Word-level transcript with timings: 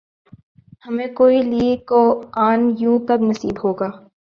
ہمیں 0.85 1.07
کوئی 1.17 1.37
لی 1.51 1.67
کوآن 1.89 2.59
یو 2.81 2.93
کب 3.07 3.19
نصیب 3.29 3.55
ہوگا؟ 3.63 3.89